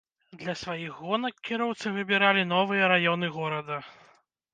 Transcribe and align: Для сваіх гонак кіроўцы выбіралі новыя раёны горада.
Для 0.43 0.53
сваіх 0.61 0.95
гонак 1.01 1.43
кіроўцы 1.49 1.91
выбіралі 1.97 2.45
новыя 2.53 2.87
раёны 2.93 3.31
горада. 3.37 3.77